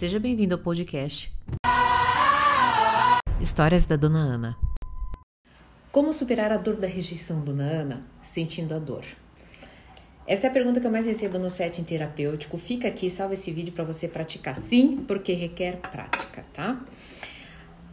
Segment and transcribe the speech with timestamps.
[0.00, 1.30] Seja bem-vindo ao podcast
[3.38, 4.58] Histórias da Dona Ana.
[5.92, 9.04] Como superar a dor da rejeição, Dona Ana, sentindo a dor?
[10.26, 12.56] Essa é a pergunta que eu mais recebo no setting terapêutico.
[12.56, 14.56] Fica aqui, salva esse vídeo para você praticar.
[14.56, 16.82] Sim, porque requer prática, tá?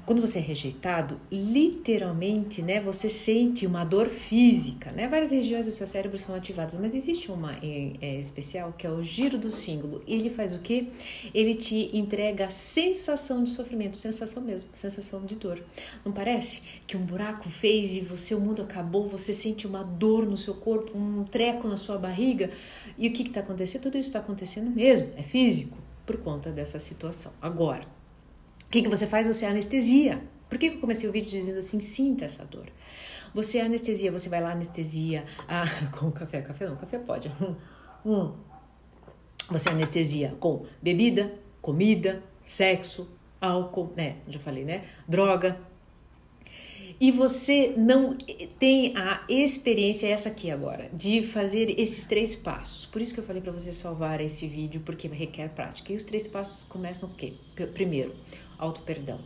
[0.08, 5.06] Quando você é rejeitado, literalmente, né, você sente uma dor física, né?
[5.06, 8.90] Várias regiões do seu cérebro são ativadas, mas existe uma é, é, especial que é
[8.90, 10.02] o giro do símbolo.
[10.08, 10.88] Ele faz o quê?
[11.34, 15.62] Ele te entrega a sensação de sofrimento, sensação mesmo, sensação de dor.
[16.06, 20.26] Não parece que um buraco fez e você o mundo acabou, você sente uma dor
[20.26, 22.50] no seu corpo, um treco na sua barriga?
[22.98, 23.82] E o que está acontecendo?
[23.82, 27.34] Tudo isso está acontecendo mesmo, é físico, por conta dessa situação.
[27.42, 27.97] Agora,
[28.68, 29.28] o que, que você faz?
[29.28, 30.22] Você anestesia.
[30.50, 32.68] Por que eu comecei o vídeo dizendo assim, sinta essa dor?
[33.34, 35.66] Você anestesia, você vai lá anestesia ah,
[35.98, 37.32] com café, café não, café pode.
[37.42, 37.56] Hum,
[38.06, 38.34] hum.
[39.50, 43.08] Você anestesia com bebida, comida, sexo,
[43.40, 44.18] álcool, né?
[44.28, 44.84] Já falei, né?
[45.08, 45.58] Droga.
[47.00, 48.18] E você não
[48.58, 52.88] tem a experiência essa aqui agora de fazer esses três passos.
[52.88, 55.94] Por isso que eu falei para você salvar esse vídeo porque requer prática.
[55.94, 57.34] E os três passos começam o quê?
[57.74, 58.16] Primeiro,
[58.58, 59.20] auto-perdão.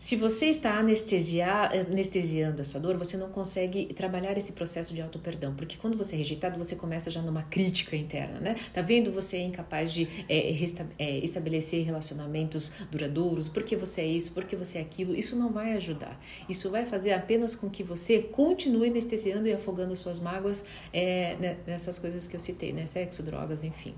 [0.00, 5.76] Se você está anestesiando essa dor, você não consegue trabalhar esse processo de auto-perdão, porque
[5.76, 8.56] quando você é rejeitado, você começa já numa crítica interna, né?
[8.72, 9.12] Tá vendo?
[9.12, 10.56] Você é incapaz de é,
[10.98, 15.14] é, estabelecer relacionamentos duradouros, porque você é isso, porque você é aquilo.
[15.14, 16.18] Isso não vai ajudar.
[16.48, 21.58] Isso vai fazer apenas com que você continue anestesiando e afogando suas mágoas é, né,
[21.66, 22.86] nessas coisas que eu citei, né?
[22.86, 23.94] Sexo, drogas, enfim.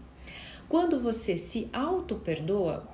[0.69, 2.89] Quando você se auto-perdoa,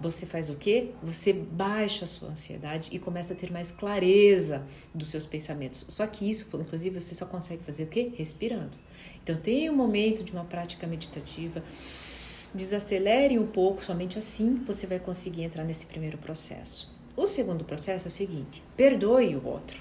[0.00, 0.90] você faz o quê?
[1.02, 5.84] Você baixa a sua ansiedade e começa a ter mais clareza dos seus pensamentos.
[5.88, 8.12] Só que isso, inclusive, você só consegue fazer o quê?
[8.16, 8.78] Respirando.
[9.22, 11.62] Então, tem um momento de uma prática meditativa.
[12.54, 16.90] Desacelere um pouco, somente assim você vai conseguir entrar nesse primeiro processo.
[17.16, 19.80] O segundo processo é o seguinte: perdoe o outro.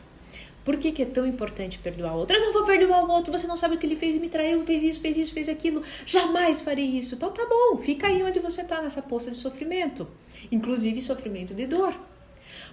[0.66, 2.36] Por que, que, é tão importante perdoar o outro?
[2.36, 4.30] Eu não vou perdoar o outro, você não sabe o que ele fez e me
[4.30, 5.84] traiu, fez isso, fez isso, fez aquilo.
[6.08, 7.14] Jamais farei isso.
[7.14, 10.08] Então tá bom, fica aí onde você está, nessa poça de sofrimento.
[10.52, 11.94] Inclusive sofrimento de dor.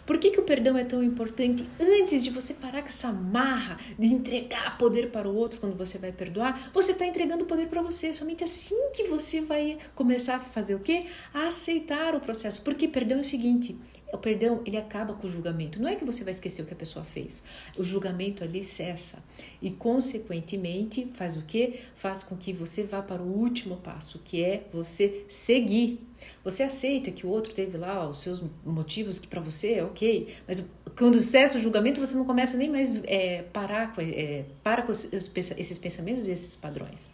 [0.07, 1.69] Por que, que o perdão é tão importante?
[1.79, 5.99] Antes de você parar com essa marra de entregar poder para o outro quando você
[5.99, 8.13] vai perdoar, você está entregando poder para você.
[8.13, 11.07] Somente assim que você vai começar a fazer o quê?
[11.33, 12.63] A aceitar o processo.
[12.63, 13.79] Porque perdão é o seguinte:
[14.13, 15.81] o perdão, ele acaba com o julgamento.
[15.81, 17.45] Não é que você vai esquecer o que a pessoa fez.
[17.77, 19.25] O julgamento ali cessa.
[19.61, 21.81] E, consequentemente, faz o quê?
[21.97, 26.07] Faz com que você vá para o último passo, que é você seguir.
[26.45, 30.33] Você aceita que o outro teve lá os seus motivos que para você é ok,
[30.47, 34.93] mas quando cessa o julgamento, você não começa nem mais é, parar é, para com
[34.93, 37.11] esses pensamentos e esses padrões.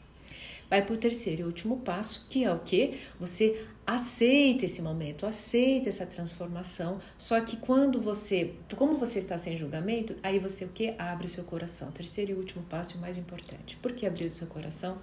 [0.70, 3.00] Vai para o terceiro e último passo, que é o que?
[3.18, 7.00] Você aceita esse momento, aceita essa transformação.
[7.16, 10.94] Só que quando você, como você está sem julgamento, aí você o que?
[10.98, 11.90] Abre o seu coração.
[11.90, 13.78] Terceiro e último passo, e o mais importante.
[13.78, 14.98] Por que abrir o seu coração?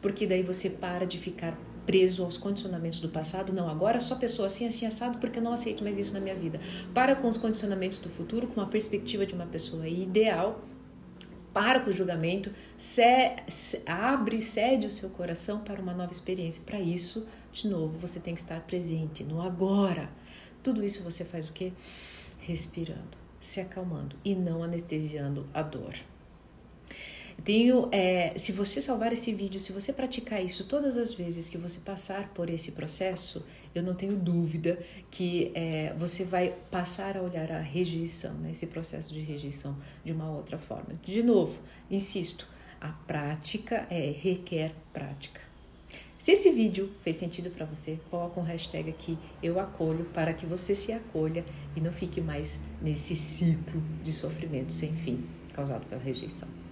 [0.00, 1.54] Porque daí você para de ficar
[1.84, 3.52] preso aos condicionamentos do passado.
[3.52, 6.34] Não, agora só pessoa assim, assim, assado, porque eu não aceito mais isso na minha
[6.34, 6.58] vida.
[6.94, 10.62] Para com os condicionamentos do futuro, com a perspectiva de uma pessoa ideal
[11.54, 13.02] para com o julgamento, se,
[13.46, 16.62] se, abre, cede o seu coração para uma nova experiência.
[16.66, 20.10] Para isso, de novo, você tem que estar presente no agora.
[20.64, 21.72] Tudo isso você faz o quê?
[22.40, 25.94] Respirando, se acalmando e não anestesiando a dor.
[27.44, 31.58] Tenho, é, se você salvar esse vídeo, se você praticar isso todas as vezes que
[31.58, 33.44] você passar por esse processo,
[33.74, 34.78] eu não tenho dúvida
[35.10, 40.10] que é, você vai passar a olhar a rejeição, né, esse processo de rejeição de
[40.10, 40.98] uma outra forma.
[41.04, 41.60] De novo,
[41.90, 42.48] insisto,
[42.80, 45.42] a prática é, requer prática.
[46.18, 50.46] Se esse vídeo fez sentido para você, coloca um hashtag aqui, eu acolho, para que
[50.46, 51.44] você se acolha
[51.76, 56.63] e não fique mais nesse ciclo de sofrimento sem fim causado pela rejeição.